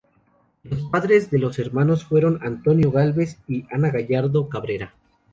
Los 0.63 0.81
padres 0.89 1.29
de 1.29 1.37
los 1.37 1.59
hermanos 1.59 2.05
fueron 2.05 2.39
Antonio 2.41 2.89
de 2.89 2.97
Gálvez 2.97 3.37
y 3.47 3.65
Ana 3.71 3.91
Gallardo 3.91 4.47
y 4.47 4.49
Cabrera. 4.51 4.95